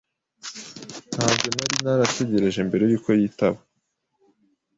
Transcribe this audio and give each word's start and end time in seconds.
Ntabwo 1.13 1.45
nari 1.55 1.75
narategereje 1.85 2.59
mbere 2.67 2.83
yuko 2.91 3.09
yitaba. 3.19 3.59